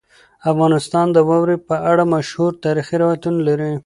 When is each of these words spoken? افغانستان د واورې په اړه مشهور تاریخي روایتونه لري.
افغانستان 0.51 1.05
د 1.11 1.17
واورې 1.29 1.57
په 1.67 1.75
اړه 1.91 2.03
مشهور 2.15 2.51
تاریخي 2.65 2.95
روایتونه 3.03 3.39
لري. 3.47 3.71